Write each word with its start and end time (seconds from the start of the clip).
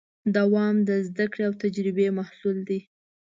دوام 0.35 0.75
د 0.87 0.89
زدهکړې 1.07 1.43
او 1.47 1.53
تجربې 1.63 2.07
محصول 2.17 2.57
دی. 2.69 2.79